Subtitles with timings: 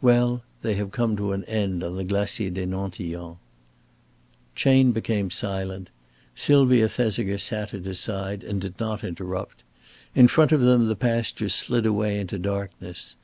[0.00, 3.38] Well, they have come to an end on the Glacier des Nantillons."
[4.54, 5.90] Chayne became silent;
[6.36, 9.64] Sylvia Thesiger sat at his side and did not interrupt.
[10.14, 13.16] In front of them the pastures slid away into darkness.